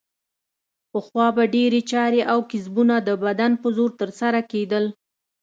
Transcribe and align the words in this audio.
پخوا 0.91 1.27
به 1.35 1.43
ډېرې 1.55 1.81
چارې 1.91 2.21
او 2.31 2.39
کسبونه 2.51 2.95
د 3.01 3.09
بدن 3.23 3.51
په 3.61 3.67
زور 3.75 3.89
ترسره 4.01 4.39
کیدل. 4.51 4.85